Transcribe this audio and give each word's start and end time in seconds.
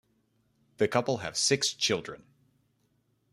The 0.77 0.87
couple 0.87 1.17
have 1.17 1.37
six 1.37 1.75
children. 1.75 2.23